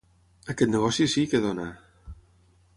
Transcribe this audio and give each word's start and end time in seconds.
Aquest 0.53 0.71
negoci 0.77 1.07
sí, 1.17 1.27
que 1.35 1.43
dona! 1.45 1.69